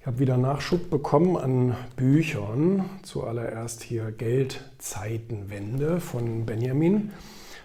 Ich 0.00 0.06
habe 0.06 0.18
wieder 0.18 0.38
Nachschub 0.38 0.88
bekommen 0.88 1.36
an 1.36 1.76
Büchern. 1.94 2.86
Zuallererst 3.02 3.82
hier 3.82 4.10
Geldzeitenwende 4.12 6.00
von 6.00 6.46
Benjamin, 6.46 7.10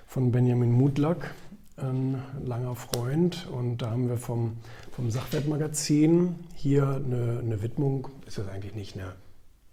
von 0.06 0.34
Benjamin 0.34 0.70
Mutlack, 0.74 1.34
ein 1.78 2.22
langer 2.44 2.76
Freund. 2.76 3.48
Und 3.50 3.78
da 3.78 3.92
haben 3.92 4.10
wir 4.10 4.18
vom, 4.18 4.58
vom 4.92 5.12
Sachwertmagazin 5.12 6.36
hier 6.56 7.02
eine, 7.06 7.40
eine 7.40 7.62
Widmung, 7.62 8.10
ist 8.28 8.38
das 8.38 8.50
eigentlich 8.50 8.76
nicht 8.76 8.96
eine 8.96 9.14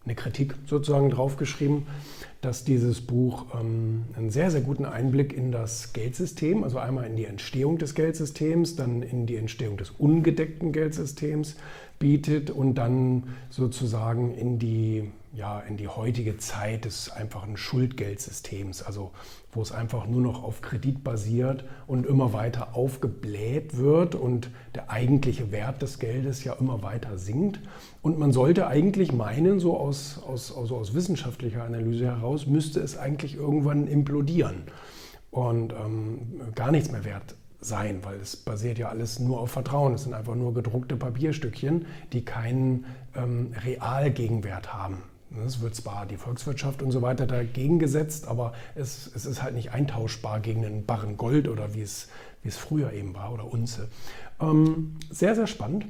eine 0.05 0.15
Kritik 0.15 0.55
sozusagen 0.67 1.11
draufgeschrieben, 1.11 1.87
dass 2.41 2.65
dieses 2.65 3.01
Buch 3.01 3.47
ähm, 3.55 4.05
einen 4.17 4.31
sehr, 4.31 4.51
sehr 4.51 4.63
guten 4.63 4.85
Einblick 4.85 5.33
in 5.33 5.53
das 5.53 5.93
Geldsystem, 5.93 6.65
also 6.65 6.79
einmal 6.79 7.07
in 7.07 7.17
die 7.17 7.25
Entstehung 7.25 7.79
des 7.79 7.95
Geldsystems, 7.95 8.75
dann 8.75 9.03
in 9.03 9.27
die 9.27 9.37
Entstehung 9.37 9.77
des 9.77 9.91
ungedeckten 9.91 10.73
Geldsystems 10.73 11.57
bietet 12.03 12.51
und 12.51 12.75
dann 12.75 13.29
sozusagen 13.49 14.35
in 14.35 14.59
die 14.59 15.13
ja, 15.35 15.61
in 15.61 15.79
die 15.79 15.89
heutige 15.89 16.37
Zeit 16.37 16.85
des 16.85 17.11
einfachen 17.11 17.57
Schuldgeldsystems, 17.57 18.83
also 18.83 19.13
wo 19.51 19.63
es 19.63 19.73
einfach 19.73 20.07
nur 20.07 20.21
noch 20.21 20.43
auf 20.43 20.61
Kredit 20.61 21.03
basiert 21.03 21.65
und 21.87 22.05
immer 22.05 22.35
weiter 22.35 22.77
aufgebläht 22.77 23.79
wird 23.79 24.15
und 24.15 24.51
der 24.75 24.91
eigentliche 24.91 25.51
Wert 25.51 25.81
des 25.81 25.99
Geldes 25.99 26.45
ja 26.45 26.53
immer 26.55 26.83
weiter 26.83 27.17
sinkt. 27.17 27.61
Und 28.03 28.19
man 28.19 28.33
sollte 28.33 28.67
eigentlich 28.67 29.13
meinen, 29.13 29.59
so 29.59 29.79
aus, 29.79 30.21
aus, 30.23 30.55
also 30.55 30.77
aus 30.77 30.93
wissenschaftlicher 30.93 31.65
Analyse 31.65 32.07
heraus, 32.07 32.47
müsste 32.47 32.81
es 32.81 32.99
eigentlich 32.99 33.37
irgendwann 33.37 33.87
implodieren 33.87 34.65
und 35.31 35.73
ähm, 35.73 36.53
gar 36.55 36.73
nichts 36.73 36.93
mehr 36.93 37.05
wert 37.07 37.37
sein, 37.65 38.05
weil 38.05 38.21
es 38.21 38.37
basiert 38.37 38.79
ja 38.79 38.89
alles 38.89 39.19
nur 39.19 39.41
auf 39.41 39.51
Vertrauen. 39.51 39.95
Es 39.95 40.05
sind 40.05 40.15
einfach 40.15 40.35
nur 40.35 40.55
gedruckte 40.55 40.97
Papierstückchen, 40.97 41.87
die 42.13 42.25
keinen 42.25 42.85
ähm, 43.15 43.53
Realgegenwert 43.65 44.73
haben. 44.73 45.03
Es 45.47 45.61
wird 45.61 45.75
zwar 45.75 46.05
die 46.07 46.17
Volkswirtschaft 46.17 46.83
und 46.83 46.91
so 46.91 47.01
weiter 47.01 47.27
dagegen 47.27 47.79
gesetzt, 47.79 48.29
aber 48.29 48.53
es, 48.75 49.11
es 49.15 49.25
ist 49.25 49.43
halt 49.43 49.55
nicht 49.55 49.73
eintauschbar 49.73 50.41
gegen 50.41 50.65
einen 50.65 50.85
Barren 50.85 51.17
Gold 51.17 51.49
oder 51.49 51.75
wie 51.75 51.81
es, 51.81 52.09
wie 52.43 52.49
es 52.49 52.59
früher 52.59 52.93
eben 52.93 53.15
war 53.15 53.33
oder 53.33 53.51
Unze. 53.51 53.89
Ähm, 54.41 54.97
sehr, 55.11 55.35
sehr 55.35 55.47
spannend. 55.47 55.87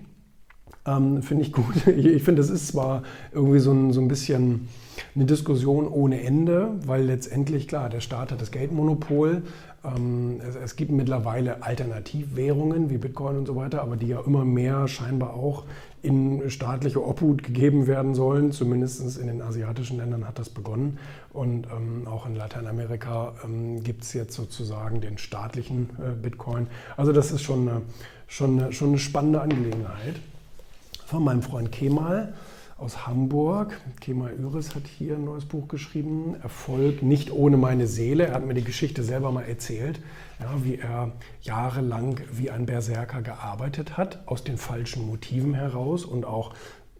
Ähm, 0.86 1.22
finde 1.22 1.44
ich 1.44 1.52
gut. 1.52 1.74
Ich, 1.86 2.22
finde, 2.22 2.42
es 2.42 2.50
ist 2.50 2.68
zwar 2.68 3.02
irgendwie 3.32 3.60
so 3.60 3.72
ein, 3.72 3.92
so 3.92 4.00
ein 4.00 4.08
bisschen 4.08 4.68
eine 5.14 5.26
Diskussion 5.26 5.86
ohne 5.86 6.22
Ende, 6.22 6.70
weil 6.86 7.04
letztendlich, 7.04 7.68
klar, 7.68 7.88
der 7.88 8.00
Staat 8.00 8.32
hat 8.32 8.40
das 8.40 8.50
Geldmonopol. 8.50 9.42
Ähm, 9.84 10.40
es, 10.46 10.56
es, 10.56 10.76
gibt 10.76 10.90
mittlerweile 10.90 11.62
Alternativwährungen 11.62 12.90
wie 12.90 12.98
Bitcoin 12.98 13.36
und 13.36 13.46
so 13.46 13.54
weiter, 13.56 13.82
aber 13.82 13.96
die 13.96 14.08
ja 14.08 14.20
immer 14.20 14.44
mehr 14.44 14.88
scheinbar 14.88 15.34
auch 15.34 15.64
in 16.02 16.50
staatliche 16.50 17.04
Obhut 17.04 17.44
gegeben 17.44 17.86
werden 17.86 18.14
sollen. 18.14 18.50
Zumindest 18.50 19.18
in 19.18 19.28
den 19.28 19.40
asiatischen 19.40 19.98
Ländern 19.98 20.26
hat 20.26 20.38
das 20.38 20.48
begonnen. 20.48 20.98
Und 21.32 21.66
ähm, 21.66 22.08
auch 22.08 22.26
in 22.26 22.34
Lateinamerika 22.34 23.34
ähm, 23.44 23.84
gibt 23.84 24.02
es 24.02 24.12
jetzt 24.14 24.34
sozusagen 24.34 25.00
den 25.00 25.16
staatlichen 25.18 25.90
äh, 25.98 26.12
Bitcoin. 26.20 26.66
Also 26.96 27.12
das 27.12 27.30
ist 27.30 27.42
schon 27.42 27.68
eine, 27.68 27.82
schon 28.26 28.58
eine, 28.58 28.72
schon 28.72 28.88
eine 28.88 28.98
spannende 28.98 29.40
Angelegenheit. 29.40 30.16
Von 31.12 31.24
meinem 31.24 31.42
Freund 31.42 31.70
Kemal 31.70 32.32
aus 32.78 33.06
Hamburg. 33.06 33.78
Kemal 34.00 34.32
Üris 34.32 34.74
hat 34.74 34.86
hier 34.86 35.16
ein 35.16 35.26
neues 35.26 35.44
Buch 35.44 35.68
geschrieben, 35.68 36.36
Erfolg 36.42 37.02
nicht 37.02 37.30
ohne 37.30 37.58
meine 37.58 37.86
Seele. 37.86 38.28
Er 38.28 38.32
hat 38.32 38.46
mir 38.46 38.54
die 38.54 38.64
Geschichte 38.64 39.02
selber 39.02 39.30
mal 39.30 39.42
erzählt, 39.42 40.00
ja, 40.40 40.64
wie 40.64 40.76
er 40.76 41.12
jahrelang 41.42 42.18
wie 42.32 42.50
ein 42.50 42.64
Berserker 42.64 43.20
gearbeitet 43.20 43.98
hat, 43.98 44.26
aus 44.26 44.42
den 44.42 44.56
falschen 44.56 45.06
Motiven 45.06 45.52
heraus 45.52 46.06
und 46.06 46.24
auch, 46.24 46.54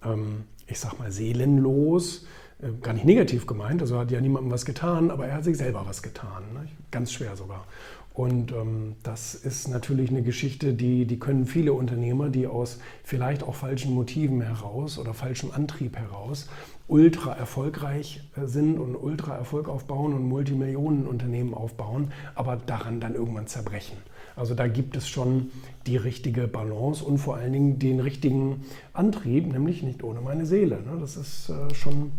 ähm, 0.05 0.45
ich 0.67 0.79
sag 0.79 0.99
mal, 0.99 1.11
seelenlos. 1.11 2.27
Äh, 2.63 2.69
gar 2.81 2.95
nicht 2.95 3.05
negativ 3.05 3.47
gemeint, 3.47 3.83
also 3.83 3.99
hat 3.99 4.11
ja 4.11 4.21
niemandem 4.21 4.51
was 4.51 4.65
getan, 4.65 5.11
aber 5.11 5.27
er 5.27 5.37
hat 5.37 5.45
sich 5.45 5.57
selber 5.57 5.85
was 5.87 6.03
getan. 6.03 6.45
Ne? 6.55 6.69
Ganz 6.91 7.13
schwer 7.13 7.37
sogar. 7.37 7.67
Und 8.15 8.53
ähm, 8.53 8.97
das 9.03 9.35
ist 9.35 9.69
natürlich 9.69 10.11
eine 10.11 10.23
Geschichte, 10.23 10.75
die, 10.75 11.07
die 11.07 11.19
können 11.19 11.47
viele 11.47 11.73
Unternehmer, 11.73 12.29
die 12.29 12.47
aus 12.47 12.79
vielleicht 13.05 13.43
auch 13.43 13.55
falschen 13.55 13.95
Motiven 13.95 14.43
heraus 14.43 14.99
oder 14.99 15.15
falschem 15.15 15.51
Antrieb 15.51 15.97
heraus 15.97 16.49
ultra 16.89 17.33
erfolgreich 17.33 18.21
äh, 18.37 18.47
sind 18.47 18.79
und 18.79 18.97
ultra 18.97 19.35
Erfolg 19.35 19.69
aufbauen 19.69 20.13
und 20.13 20.29
Multimillionenunternehmen 20.29 21.55
aufbauen, 21.55 22.13
aber 22.35 22.57
daran 22.57 23.01
dann 23.01 23.15
irgendwann 23.15 23.47
zerbrechen. 23.47 23.97
Also 24.37 24.55
da 24.55 24.67
gibt 24.67 24.97
es 24.97 25.09
schon 25.09 25.51
die 25.87 25.97
richtige 25.97 26.49
Balance 26.49 27.05
und 27.05 27.19
vor 27.19 27.37
allen 27.37 27.53
Dingen 27.53 27.79
den 27.79 28.01
richtigen 28.01 28.65
Antrieb, 28.93 29.51
nämlich 29.51 29.83
nicht 29.83 30.03
ohne 30.03 30.21
meine 30.21 30.47
Seele. 30.47 30.83
Ne? 30.83 30.99
Das 31.01 31.17
ist 31.17 31.51
äh, 31.51 31.75
schon 31.75 32.13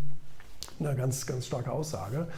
eine 0.78 0.94
ganz, 0.94 1.26
ganz 1.26 1.46
starke 1.46 1.72
Aussage. 1.72 2.28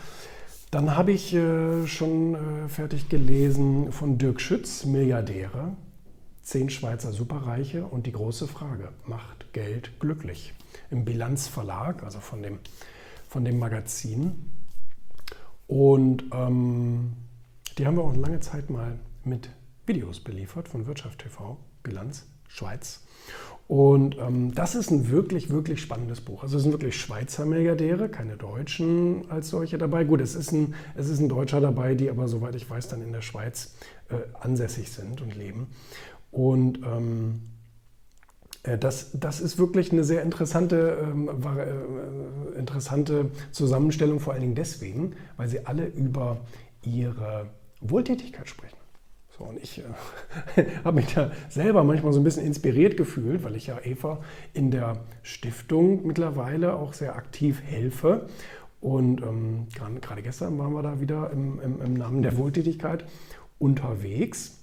Dann 0.70 0.96
habe 0.96 1.12
ich 1.12 1.32
äh, 1.34 1.86
schon 1.86 2.34
äh, 2.34 2.68
fertig 2.68 3.08
gelesen 3.08 3.92
von 3.92 4.18
Dirk 4.18 4.40
Schütz, 4.40 4.84
Milliardäre, 4.84 5.76
zehn 6.42 6.70
Schweizer 6.70 7.12
Superreiche 7.12 7.86
und 7.86 8.06
die 8.06 8.12
große 8.12 8.48
Frage, 8.48 8.90
macht 9.06 9.52
Geld 9.52 10.00
glücklich? 10.00 10.54
Im 10.90 11.04
Bilanzverlag, 11.04 12.02
also 12.02 12.20
von 12.20 12.42
dem, 12.42 12.58
von 13.28 13.44
dem 13.44 13.58
Magazin. 13.58 14.50
Und 15.66 16.24
ähm, 16.32 17.12
die 17.78 17.86
haben 17.86 17.96
wir 17.96 18.04
auch 18.04 18.14
lange 18.14 18.40
Zeit 18.40 18.70
mal 18.70 18.98
mit 19.24 19.50
Videos 19.86 20.20
beliefert 20.20 20.68
von 20.68 20.86
Wirtschaft 20.86 21.20
TV, 21.20 21.58
Bilanz, 21.82 22.26
Schweiz. 22.48 23.02
Und 23.68 24.16
ähm, 24.18 24.54
das 24.54 24.76
ist 24.76 24.90
ein 24.90 25.10
wirklich, 25.10 25.50
wirklich 25.50 25.80
spannendes 25.80 26.20
Buch. 26.20 26.44
Also 26.44 26.56
es 26.56 26.62
sind 26.62 26.72
wirklich 26.72 26.96
Schweizer 26.96 27.44
Milliardäre, 27.46 28.08
keine 28.08 28.36
Deutschen 28.36 29.28
als 29.28 29.48
solche 29.48 29.76
dabei. 29.76 30.04
Gut, 30.04 30.20
es 30.20 30.36
ist 30.36 30.52
ein, 30.52 30.74
es 30.94 31.08
ist 31.08 31.18
ein 31.18 31.28
Deutscher 31.28 31.60
dabei, 31.60 31.94
die 31.94 32.08
aber, 32.08 32.28
soweit 32.28 32.54
ich 32.54 32.68
weiß, 32.70 32.88
dann 32.88 33.02
in 33.02 33.12
der 33.12 33.22
Schweiz 33.22 33.74
äh, 34.08 34.14
ansässig 34.40 34.90
sind 34.90 35.20
und 35.20 35.34
leben. 35.34 35.66
Und 36.30 36.78
ähm, 36.84 37.40
äh, 38.62 38.78
das, 38.78 39.10
das 39.14 39.40
ist 39.40 39.58
wirklich 39.58 39.90
eine 39.90 40.04
sehr 40.04 40.22
interessante, 40.22 40.98
ähm, 41.02 41.28
äh, 41.28 42.58
interessante 42.58 43.30
Zusammenstellung, 43.50 44.20
vor 44.20 44.32
allen 44.32 44.42
Dingen 44.42 44.54
deswegen, 44.54 45.14
weil 45.36 45.48
sie 45.48 45.66
alle 45.66 45.86
über 45.86 46.38
ihre 46.82 47.48
Wohltätigkeit 47.80 48.48
sprechen. 48.48 48.75
So, 49.36 49.44
und 49.44 49.62
ich 49.62 49.82
äh, 50.56 50.64
habe 50.84 50.96
mich 50.96 51.12
da 51.14 51.30
selber 51.48 51.84
manchmal 51.84 52.12
so 52.12 52.20
ein 52.20 52.24
bisschen 52.24 52.46
inspiriert 52.46 52.96
gefühlt, 52.96 53.44
weil 53.44 53.56
ich 53.56 53.66
ja 53.66 53.78
Eva 53.84 54.20
in 54.54 54.70
der 54.70 54.98
Stiftung 55.22 56.06
mittlerweile 56.06 56.74
auch 56.74 56.92
sehr 56.92 57.16
aktiv 57.16 57.60
helfe. 57.62 58.28
Und 58.80 59.22
ähm, 59.22 59.66
gerade 60.00 60.22
gestern 60.22 60.58
waren 60.58 60.72
wir 60.72 60.82
da 60.82 61.00
wieder 61.00 61.30
im, 61.32 61.60
im, 61.60 61.82
im 61.82 61.94
Namen 61.94 62.22
der 62.22 62.36
Wohltätigkeit 62.36 63.04
unterwegs. 63.58 64.58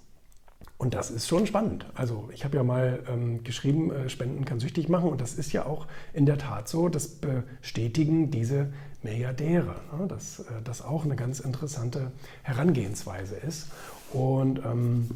Und 0.78 0.94
das 0.94 1.12
ist 1.12 1.28
schon 1.28 1.48
spannend. 1.48 1.86
Also 1.96 2.30
ich 2.34 2.44
habe 2.44 2.58
ja 2.58 2.64
mal 2.64 3.04
ähm, 3.08 3.44
geschrieben, 3.44 3.92
äh, 3.92 4.10
Spenden 4.10 4.44
kann 4.44 4.60
süchtig 4.60 4.90
machen. 4.90 5.10
Und 5.10 5.22
das 5.22 5.34
ist 5.36 5.54
ja 5.54 5.66
auch 5.66 5.88
in 6.14 6.26
der 6.26 6.38
Tat 6.38 6.68
so. 6.68 6.90
Das 6.90 7.08
bestätigen 7.08 8.32
diese 8.32 8.74
Milliardäre. 9.02 9.76
Ne? 9.98 10.08
Dass 10.08 10.40
äh, 10.40 10.44
das 10.64 10.82
auch 10.82 11.06
eine 11.06 11.16
ganz 11.16 11.40
interessante 11.40 12.12
Herangehensweise 12.42 13.36
ist. 13.36 13.68
Und 14.12 14.60
ähm, 14.66 15.10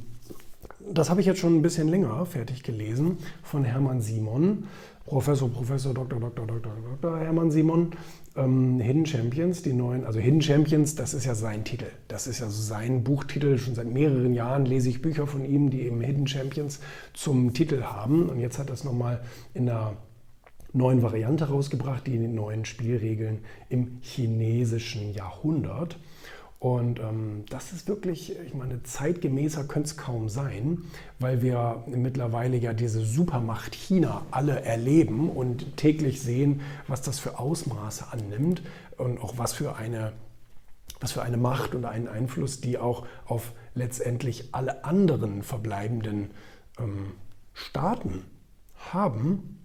das 0.80 1.10
habe 1.10 1.22
ich 1.22 1.28
jetzt 1.28 1.40
schon 1.40 1.56
ein 1.56 1.62
bisschen 1.62 1.88
länger 1.88 2.26
fertig 2.26 2.64
gelesen 2.64 3.18
von 3.44 3.64
Hermann 3.64 4.02
Simon, 4.02 4.68
Professor, 5.06 5.50
Professor, 5.50 5.94
Dr., 5.94 6.20
Dr., 6.20 6.46
Dr., 6.46 6.72
Dr. 7.02 7.20
Hermann 7.20 7.50
Simon. 7.50 7.92
Ähm, 8.36 8.80
Hidden 8.80 9.06
Champions, 9.06 9.64
die 9.64 9.72
neuen, 9.72 10.06
also 10.06 10.20
Hidden 10.20 10.42
Champions, 10.42 10.96
das 10.96 11.14
ist 11.14 11.26
ja 11.26 11.34
sein 11.34 11.64
Titel. 11.64 11.88
Das 12.10 12.28
ist 12.28 12.40
ja 12.40 12.50
sein 12.50 13.06
Buchtitel. 13.06 13.58
Schon 13.58 13.74
seit 13.74 13.88
mehreren 13.88 14.34
Jahren 14.34 14.66
lese 14.66 14.90
ich 14.90 15.02
Bücher 15.02 15.26
von 15.26 15.46
ihm, 15.46 15.70
die 15.70 15.84
eben 15.84 16.02
Hidden 16.02 16.28
Champions 16.28 16.82
zum 17.14 17.54
Titel 17.54 17.84
haben. 17.84 18.28
Und 18.28 18.40
jetzt 18.40 18.60
hat 18.60 18.70
es 18.70 18.84
nochmal 18.84 19.22
in 19.54 19.70
einer 19.70 19.94
neuen 20.74 21.02
Variante 21.02 21.48
rausgebracht, 21.48 22.06
die 22.06 22.18
neuen 22.18 22.66
Spielregeln 22.66 23.40
im 23.70 24.00
chinesischen 24.02 25.14
Jahrhundert. 25.14 25.98
Und 26.60 27.00
ähm, 27.00 27.44
das 27.50 27.72
ist 27.72 27.88
wirklich, 27.88 28.36
ich 28.40 28.56
meine, 28.56 28.82
zeitgemäßer 28.82 29.66
könnte 29.66 29.90
es 29.90 29.98
kaum 29.98 30.28
sein, 30.28 30.80
weil 31.20 31.44
wir 31.44 31.84
mittlerweile 31.86 32.58
ja 32.58 32.74
diese 32.74 33.06
Supermacht 33.06 33.76
China 33.76 34.26
alle 34.32 34.62
erleben 34.64 35.30
und 35.30 35.78
täglich 35.78 36.22
sehen, 36.22 36.62
was 36.88 37.04
das 37.04 37.20
für 37.20 37.38
Ausmaße 37.38 38.06
annimmt 38.12 38.64
und 38.98 39.22
auch 39.22 39.38
was 39.38 39.54
für 39.54 39.76
eine, 39.76 40.14
was 41.00 41.12
für 41.12 41.22
eine 41.22 41.38
Macht 41.38 41.76
und 41.76 41.86
einen 41.86 42.08
Einfluss 42.08 42.60
die 42.60 42.80
auch 42.80 43.06
auf 43.26 43.52
letztendlich 43.76 44.50
alle 44.54 44.84
anderen 44.84 45.44
verbleibenden 45.44 46.32
ähm, 46.80 47.12
Staaten 47.54 48.24
haben. 48.92 49.60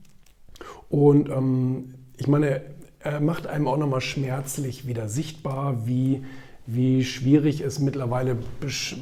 Und 0.91 1.31
ähm, 1.31 1.95
ich 2.19 2.29
meine, 2.29 2.61
er 3.01 3.21
macht 3.21 3.47
einem 3.47 3.67
auch 3.67 3.79
nochmal 3.79 4.03
schmerzlich 4.03 4.87
wieder 4.87 5.09
sichtbar, 5.09 5.87
wie 5.87 6.23
wie 6.67 7.05
schwierig 7.05 7.61
es 7.61 7.79
mittlerweile 7.79 8.39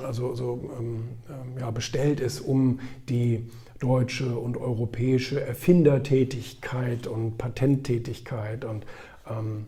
also, 0.04 0.34
so, 0.34 0.70
ähm, 0.78 1.08
ähm, 1.28 1.60
ja, 1.60 1.70
bestellt 1.70 2.20
ist 2.20 2.40
um 2.40 2.80
die 3.08 3.44
deutsche 3.78 4.38
und 4.38 4.56
europäische 4.56 5.40
Erfindertätigkeit 5.40 7.06
und 7.06 7.38
Patenttätigkeit 7.38 8.64
und 8.64 8.84
ähm, 9.28 9.66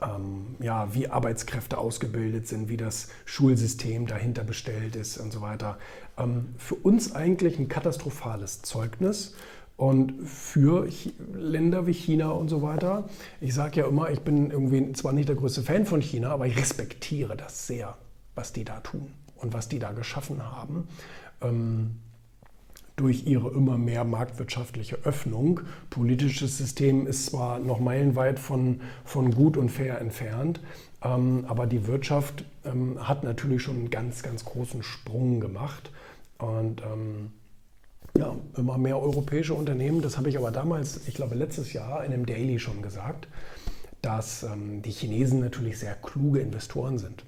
ähm, 0.00 0.56
ja, 0.60 0.94
wie 0.94 1.08
Arbeitskräfte 1.08 1.78
ausgebildet 1.78 2.48
sind, 2.48 2.68
wie 2.68 2.76
das 2.76 3.08
Schulsystem 3.24 4.06
dahinter 4.06 4.44
bestellt 4.44 4.96
ist 4.96 5.18
und 5.18 5.32
so 5.32 5.40
weiter. 5.40 5.78
Ähm, 6.18 6.54
für 6.58 6.74
uns 6.74 7.14
eigentlich 7.14 7.58
ein 7.58 7.68
katastrophales 7.68 8.62
Zeugnis. 8.62 9.34
Und 9.82 10.28
für 10.28 10.88
Länder 11.34 11.88
wie 11.88 11.92
China 11.92 12.30
und 12.30 12.46
so 12.46 12.62
weiter, 12.62 13.02
ich 13.40 13.52
sage 13.52 13.80
ja 13.80 13.88
immer, 13.88 14.10
ich 14.10 14.20
bin 14.20 14.52
irgendwie 14.52 14.92
zwar 14.92 15.12
nicht 15.12 15.28
der 15.28 15.34
größte 15.34 15.62
Fan 15.62 15.86
von 15.86 16.00
China, 16.00 16.30
aber 16.30 16.46
ich 16.46 16.56
respektiere 16.56 17.36
das 17.36 17.66
sehr, 17.66 17.96
was 18.36 18.52
die 18.52 18.64
da 18.64 18.78
tun 18.78 19.12
und 19.34 19.52
was 19.54 19.68
die 19.68 19.80
da 19.80 19.90
geschaffen 19.90 20.40
haben. 20.40 20.86
Ähm, 21.40 21.96
durch 22.94 23.26
ihre 23.26 23.50
immer 23.50 23.76
mehr 23.76 24.04
marktwirtschaftliche 24.04 24.98
Öffnung. 25.02 25.62
Politisches 25.90 26.58
System 26.58 27.08
ist 27.08 27.26
zwar 27.26 27.58
noch 27.58 27.80
meilenweit 27.80 28.38
von, 28.38 28.82
von 29.04 29.32
gut 29.32 29.56
und 29.56 29.68
fair 29.68 30.00
entfernt, 30.00 30.60
ähm, 31.02 31.44
aber 31.48 31.66
die 31.66 31.88
Wirtschaft 31.88 32.44
ähm, 32.64 33.08
hat 33.08 33.24
natürlich 33.24 33.62
schon 33.62 33.78
einen 33.78 33.90
ganz, 33.90 34.22
ganz 34.22 34.44
großen 34.44 34.84
Sprung 34.84 35.40
gemacht. 35.40 35.90
Und 36.38 36.82
ähm, 36.82 37.32
ja, 38.16 38.36
immer 38.56 38.78
mehr 38.78 38.98
europäische 38.98 39.54
Unternehmen, 39.54 40.02
das 40.02 40.16
habe 40.16 40.28
ich 40.28 40.36
aber 40.36 40.50
damals, 40.50 41.06
ich 41.06 41.14
glaube 41.14 41.34
letztes 41.34 41.72
Jahr 41.72 42.04
in 42.04 42.12
einem 42.12 42.26
Daily 42.26 42.58
schon 42.58 42.82
gesagt, 42.82 43.28
dass 44.02 44.42
ähm, 44.42 44.82
die 44.82 44.90
Chinesen 44.90 45.40
natürlich 45.40 45.78
sehr 45.78 45.94
kluge 45.94 46.40
Investoren 46.40 46.98
sind, 46.98 47.24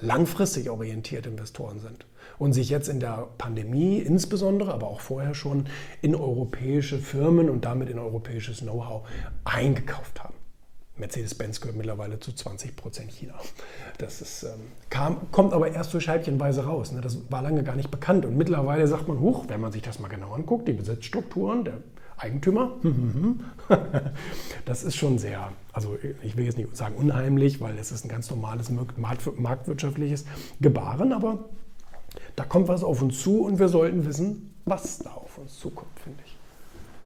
langfristig 0.00 0.68
orientierte 0.70 1.28
Investoren 1.28 1.78
sind 1.78 2.06
und 2.38 2.52
sich 2.52 2.68
jetzt 2.70 2.88
in 2.88 3.00
der 3.00 3.28
Pandemie 3.38 3.98
insbesondere, 3.98 4.72
aber 4.72 4.88
auch 4.88 5.00
vorher 5.00 5.34
schon 5.34 5.66
in 6.02 6.14
europäische 6.14 6.98
Firmen 6.98 7.48
und 7.48 7.64
damit 7.64 7.88
in 7.88 7.98
europäisches 7.98 8.58
Know-how 8.58 9.06
eingekauft 9.44 10.22
haben. 10.22 10.34
Mercedes-Benz 10.96 11.60
gehört 11.60 11.76
mittlerweile 11.76 12.18
zu 12.20 12.32
20 12.32 12.74
Prozent 12.74 13.12
China. 13.12 13.34
Das 13.98 14.20
ist, 14.20 14.42
ähm, 14.42 14.60
kam, 14.90 15.30
kommt 15.30 15.52
aber 15.52 15.72
erst 15.72 15.90
so 15.90 16.00
scheibchenweise 16.00 16.64
raus. 16.64 16.92
Ne? 16.92 17.00
Das 17.00 17.18
war 17.30 17.42
lange 17.42 17.62
gar 17.62 17.76
nicht 17.76 17.90
bekannt. 17.90 18.26
Und 18.26 18.36
mittlerweile 18.36 18.86
sagt 18.86 19.08
man, 19.08 19.20
hoch, 19.20 19.46
wenn 19.48 19.60
man 19.60 19.72
sich 19.72 19.82
das 19.82 19.98
mal 20.00 20.08
genau 20.08 20.32
anguckt, 20.32 20.68
die 20.68 20.72
Besitzstrukturen 20.72 21.64
der 21.64 21.78
Eigentümer, 22.18 22.72
das 24.64 24.82
ist 24.84 24.96
schon 24.96 25.18
sehr, 25.18 25.52
also 25.72 25.98
ich 26.22 26.36
will 26.36 26.46
jetzt 26.46 26.56
nicht 26.56 26.74
sagen 26.74 26.94
unheimlich, 26.96 27.60
weil 27.60 27.76
es 27.78 27.92
ist 27.92 28.04
ein 28.04 28.08
ganz 28.08 28.30
normales 28.30 28.70
marktwirtschaftliches 28.96 30.24
Gebaren, 30.60 31.12
aber 31.12 31.44
da 32.34 32.44
kommt 32.44 32.68
was 32.68 32.84
auf 32.84 33.02
uns 33.02 33.20
zu 33.22 33.42
und 33.42 33.58
wir 33.58 33.68
sollten 33.68 34.06
wissen, 34.06 34.54
was 34.64 34.98
da 34.98 35.10
auf 35.10 35.36
uns 35.36 35.58
zukommt, 35.58 35.98
finde 36.02 36.22
ich. 36.24 36.35